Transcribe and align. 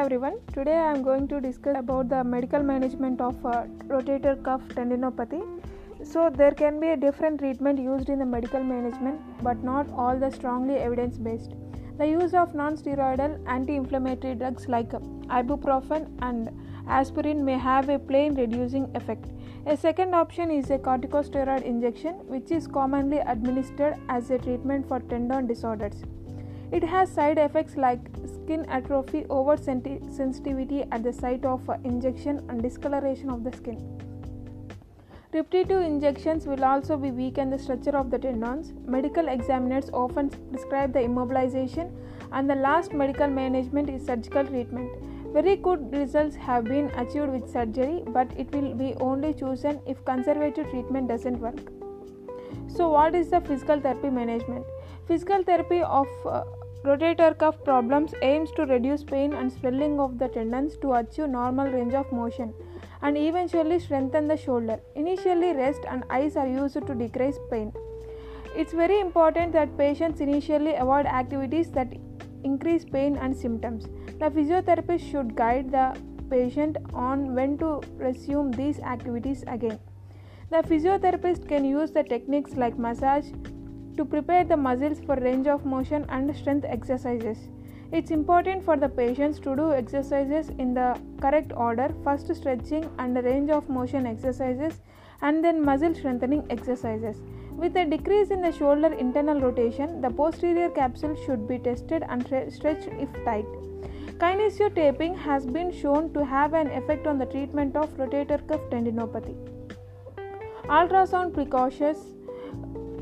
everyone. 0.00 0.36
Today 0.54 0.76
I 0.78 0.90
am 0.92 1.02
going 1.02 1.28
to 1.28 1.40
discuss 1.42 1.76
about 1.78 2.08
the 2.08 2.24
medical 2.24 2.62
management 2.62 3.20
of 3.20 3.44
uh, 3.44 3.64
rotator 3.86 4.42
cuff 4.42 4.62
tendinopathy. 4.68 5.40
So 6.02 6.30
there 6.34 6.52
can 6.52 6.80
be 6.80 6.88
a 6.88 6.96
different 6.96 7.40
treatment 7.40 7.78
used 7.78 8.08
in 8.08 8.18
the 8.18 8.24
medical 8.24 8.62
management, 8.64 9.20
but 9.42 9.62
not 9.62 9.90
all 9.90 10.18
the 10.18 10.30
strongly 10.30 10.76
evidence 10.76 11.18
based. 11.18 11.50
The 11.98 12.08
use 12.08 12.32
of 12.32 12.54
non-steroidal 12.54 13.46
anti-inflammatory 13.46 14.36
drugs 14.36 14.68
like 14.68 14.88
ibuprofen 14.88 16.08
and 16.22 16.48
aspirin 16.88 17.44
may 17.44 17.58
have 17.58 17.90
a 17.90 17.98
pain 17.98 18.34
reducing 18.34 18.88
effect. 18.96 19.26
A 19.66 19.76
second 19.76 20.14
option 20.14 20.50
is 20.50 20.70
a 20.70 20.78
corticosteroid 20.78 21.62
injection, 21.62 22.14
which 22.26 22.50
is 22.50 22.66
commonly 22.66 23.18
administered 23.18 23.96
as 24.08 24.30
a 24.30 24.38
treatment 24.38 24.88
for 24.88 25.00
tendon 25.00 25.46
disorders. 25.46 26.02
It 26.72 26.84
has 26.84 27.10
side 27.10 27.38
effects 27.38 27.76
like 27.76 28.00
skin 28.26 28.64
atrophy, 28.66 29.26
over 29.28 29.56
sensitivity 29.56 30.84
at 30.92 31.02
the 31.02 31.12
site 31.12 31.44
of 31.44 31.68
injection, 31.84 32.44
and 32.48 32.62
discoloration 32.62 33.28
of 33.28 33.42
the 33.42 33.52
skin. 33.52 34.00
Repetitive 35.32 35.82
injections 35.82 36.46
will 36.46 36.64
also 36.64 36.96
be 36.96 37.10
weaken 37.10 37.50
the 37.50 37.58
structure 37.58 37.96
of 37.96 38.10
the 38.10 38.18
tendons. 38.18 38.72
Medical 38.86 39.28
examiners 39.28 39.90
often 39.92 40.30
prescribe 40.52 40.92
the 40.92 41.00
immobilization, 41.00 41.92
and 42.32 42.48
the 42.48 42.54
last 42.54 42.92
medical 42.92 43.28
management 43.28 43.90
is 43.90 44.06
surgical 44.06 44.44
treatment. 44.44 44.90
Very 45.32 45.56
good 45.56 45.92
results 45.92 46.34
have 46.34 46.64
been 46.64 46.90
achieved 46.96 47.30
with 47.30 47.48
surgery, 47.48 48.02
but 48.08 48.32
it 48.36 48.52
will 48.52 48.74
be 48.74 48.94
only 49.00 49.32
chosen 49.32 49.80
if 49.86 50.04
conservative 50.04 50.68
treatment 50.70 51.08
doesn't 51.08 51.38
work. 51.38 51.60
So, 52.66 52.88
what 52.88 53.14
is 53.14 53.30
the 53.30 53.40
physical 53.40 53.80
therapy 53.80 54.10
management? 54.10 54.64
Physical 55.06 55.44
therapy 55.44 55.82
of 55.82 56.08
uh, 56.26 56.42
rotator 56.84 57.36
cuff 57.36 57.62
problems 57.62 58.14
aims 58.22 58.50
to 58.52 58.64
reduce 58.64 59.04
pain 59.04 59.34
and 59.34 59.52
swelling 59.52 60.00
of 60.00 60.18
the 60.18 60.28
tendons 60.28 60.76
to 60.78 60.94
achieve 60.94 61.28
normal 61.28 61.66
range 61.66 61.92
of 61.92 62.10
motion 62.10 62.54
and 63.02 63.18
eventually 63.18 63.78
strengthen 63.78 64.26
the 64.28 64.36
shoulder. 64.36 64.80
Initially, 64.94 65.52
rest 65.52 65.80
and 65.88 66.04
ice 66.08 66.36
are 66.36 66.48
used 66.48 66.86
to 66.86 66.94
decrease 66.94 67.38
pain. 67.50 67.72
It's 68.56 68.72
very 68.72 68.98
important 68.98 69.52
that 69.52 69.76
patients 69.76 70.20
initially 70.20 70.74
avoid 70.74 71.06
activities 71.06 71.70
that 71.72 71.92
increase 72.44 72.84
pain 72.84 73.16
and 73.16 73.36
symptoms. 73.36 73.84
The 74.18 74.30
physiotherapist 74.30 75.10
should 75.10 75.36
guide 75.36 75.70
the 75.70 75.94
patient 76.30 76.78
on 76.94 77.34
when 77.34 77.58
to 77.58 77.82
resume 77.96 78.52
these 78.52 78.80
activities 78.80 79.44
again. 79.46 79.78
The 80.50 80.62
physiotherapist 80.62 81.46
can 81.46 81.64
use 81.64 81.90
the 81.90 82.02
techniques 82.02 82.56
like 82.56 82.78
massage 82.78 83.26
to 83.96 84.04
prepare 84.04 84.44
the 84.44 84.56
muscles 84.56 85.00
for 85.00 85.16
range 85.16 85.46
of 85.46 85.64
motion 85.64 86.04
and 86.08 86.34
strength 86.36 86.66
exercises. 86.68 87.48
It's 87.92 88.12
important 88.12 88.64
for 88.64 88.76
the 88.76 88.88
patients 88.88 89.40
to 89.40 89.56
do 89.56 89.72
exercises 89.72 90.50
in 90.58 90.74
the 90.74 90.96
correct 91.20 91.52
order 91.56 91.92
first 92.04 92.32
stretching 92.34 92.88
and 92.98 93.16
range 93.24 93.50
of 93.50 93.68
motion 93.68 94.06
exercises 94.06 94.80
and 95.22 95.44
then 95.44 95.64
muscle 95.64 95.94
strengthening 95.94 96.46
exercises. 96.50 97.20
With 97.50 97.76
a 97.76 97.84
decrease 97.84 98.30
in 98.30 98.42
the 98.42 98.52
shoulder 98.52 98.92
internal 98.92 99.40
rotation, 99.40 100.00
the 100.00 100.10
posterior 100.10 100.70
capsule 100.70 101.16
should 101.26 101.48
be 101.48 101.58
tested 101.58 102.04
and 102.08 102.24
stretched 102.24 102.88
if 102.98 103.08
tight. 103.24 103.44
Kinesiotaping 104.18 105.16
has 105.16 105.44
been 105.46 105.72
shown 105.72 106.12
to 106.14 106.24
have 106.24 106.54
an 106.54 106.68
effect 106.68 107.06
on 107.06 107.18
the 107.18 107.26
treatment 107.26 107.74
of 107.74 107.96
rotator 107.96 108.46
cuff 108.46 108.60
tendinopathy. 108.70 109.34
Ultrasound 110.68 111.34
precautions 111.34 111.98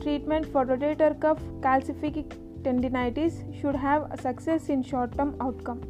treatment 0.09 0.47
for 0.53 0.65
rotator 0.73 1.11
cuff 1.23 1.41
calcific 1.65 2.37
tendinitis 2.67 3.35
should 3.61 3.77
have 3.87 4.07
success 4.23 4.69
in 4.75 4.83
short 4.83 5.17
term 5.19 5.35
outcome. 5.47 5.83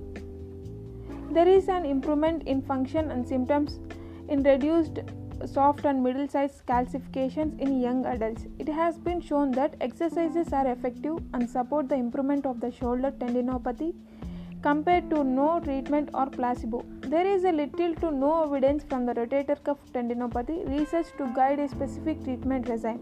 There 1.36 1.48
is 1.48 1.69
an 1.69 1.84
improvement 1.84 2.42
in 2.55 2.62
function 2.62 3.10
and 3.12 3.28
symptoms 3.33 3.78
in 4.28 4.42
reduced 4.42 5.00
soft 5.47 5.84
and 5.84 6.03
middle 6.03 6.28
sized 6.28 6.66
calcifications 6.66 7.60
in 7.60 7.81
young 7.81 8.04
adults. 8.06 8.47
It 8.59 8.69
has 8.69 8.98
been 8.98 9.20
shown 9.20 9.53
that 9.53 9.76
exercises 9.81 10.53
are 10.53 10.66
effective 10.66 11.19
and 11.34 11.48
support 11.48 11.88
the 11.88 11.94
improvement 11.94 12.47
of 12.47 12.60
the 12.60 12.72
shoulder 12.72 13.12
tendinopathy 13.21 13.92
compared 14.62 15.09
to 15.10 15.22
no 15.22 15.60
treatment 15.60 16.10
or 16.15 16.26
placebo. 16.26 16.84
There 17.03 17.26
is 17.26 17.44
a 17.44 17.53
little 17.53 17.94
to 18.03 18.10
no 18.10 18.32
evidence 18.42 18.82
from 18.82 19.06
the 19.06 19.15
rotator 19.15 19.62
cuff 19.62 19.78
tendinopathy 19.92 20.59
research 20.76 21.06
to 21.19 21.32
guide 21.37 21.60
a 21.60 21.69
specific 21.69 22.25
treatment 22.25 22.69
regime. 22.69 23.00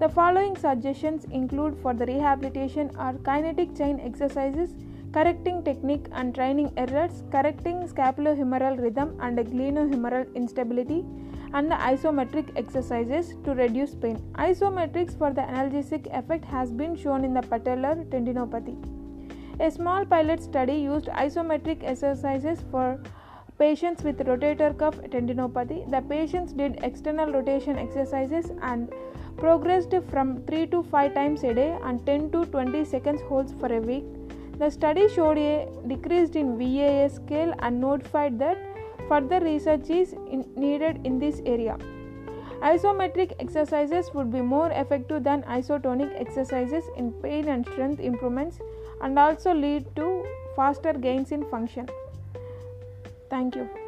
The 0.00 0.08
following 0.08 0.56
suggestions 0.56 1.26
include 1.26 1.76
for 1.82 1.92
the 1.92 2.06
rehabilitation 2.06 2.90
are 2.96 3.12
kinetic 3.18 3.76
chain 3.76 4.00
exercises, 4.00 4.70
correcting 5.12 5.62
technique 5.62 6.06
and 6.12 6.34
training 6.34 6.72
errors, 6.78 7.22
correcting 7.30 7.86
scapulohumeral 7.86 8.80
rhythm 8.80 9.18
and 9.20 9.36
glenohumeral 9.36 10.34
instability, 10.34 11.04
and 11.52 11.70
the 11.70 11.74
isometric 11.74 12.48
exercises 12.56 13.34
to 13.44 13.54
reduce 13.54 13.94
pain. 13.94 14.16
Isometrics 14.36 15.18
for 15.18 15.34
the 15.34 15.42
analgesic 15.42 16.06
effect 16.18 16.46
has 16.46 16.72
been 16.72 16.96
shown 16.96 17.22
in 17.22 17.34
the 17.34 17.42
patellar 17.42 18.02
tendinopathy. 18.08 18.78
A 19.60 19.70
small 19.70 20.06
pilot 20.06 20.42
study 20.42 20.76
used 20.76 21.08
isometric 21.08 21.84
exercises 21.84 22.64
for 22.70 22.98
patients 23.58 24.02
with 24.02 24.18
rotator 24.20 24.74
cuff 24.78 24.96
tendinopathy. 25.10 25.90
The 25.90 26.00
patients 26.00 26.54
did 26.54 26.82
external 26.82 27.30
rotation 27.30 27.76
exercises 27.76 28.50
and 28.62 28.90
progressed 29.40 29.94
from 30.10 30.42
3 30.46 30.66
to 30.72 30.82
5 30.82 31.14
times 31.14 31.44
a 31.44 31.54
day 31.54 31.70
and 31.82 32.04
10 32.06 32.30
to 32.32 32.44
20 32.46 32.84
seconds 32.84 33.22
holds 33.28 33.54
for 33.60 33.72
a 33.72 33.80
week. 33.80 34.04
The 34.58 34.70
study 34.70 35.08
showed 35.08 35.38
a 35.38 35.68
decrease 35.88 36.30
in 36.42 36.58
VAS 36.58 37.14
scale 37.14 37.54
and 37.60 37.80
notified 37.80 38.38
that 38.38 38.58
further 39.08 39.40
research 39.40 39.88
is 39.88 40.12
in 40.12 40.44
needed 40.56 41.00
in 41.04 41.18
this 41.18 41.40
area. 41.46 41.78
Isometric 42.70 43.32
exercises 43.40 44.12
would 44.12 44.30
be 44.30 44.42
more 44.42 44.70
effective 44.70 45.24
than 45.24 45.42
isotonic 45.58 46.14
exercises 46.20 46.84
in 46.96 47.10
pain 47.22 47.48
and 47.48 47.66
strength 47.72 48.00
improvements 48.00 48.58
and 49.00 49.18
also 49.18 49.54
lead 49.54 49.86
to 49.96 50.08
faster 50.54 50.92
gains 50.92 51.32
in 51.32 51.48
function. 51.50 51.88
Thank 53.30 53.56
you. 53.56 53.79